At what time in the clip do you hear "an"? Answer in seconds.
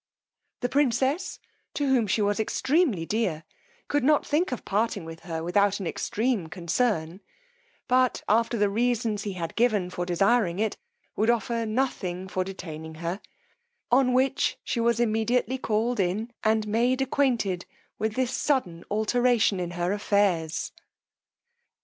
5.79-5.85